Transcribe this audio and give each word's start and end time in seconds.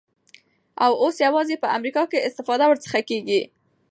او 0.85 0.91
اوس 1.03 1.15
یوازی 1.25 1.55
په 1.63 1.67
امریکا 1.77 2.03
کي 2.11 2.17
استفاده 2.27 2.65
ورڅخه 2.67 2.99
کیږی 3.09 3.41